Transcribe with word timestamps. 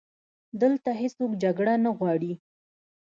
دلته 0.61 0.89
هیڅوک 1.01 1.31
جګړه 1.43 1.73
نه 1.83 1.91
غواړي 1.97 2.33